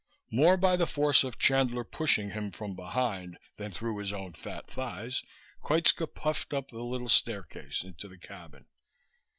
[0.31, 4.67] More by the force of Chandler pushing him from behind than through his own fat
[4.67, 5.21] thighs,
[5.61, 8.65] Koitska puffed up the little staircase into the cabin.